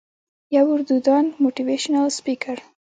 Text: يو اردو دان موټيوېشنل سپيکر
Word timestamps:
يو 0.55 0.65
اردو 0.73 0.95
دان 1.05 1.25
موټيوېشنل 1.43 2.07
سپيکر 2.17 2.57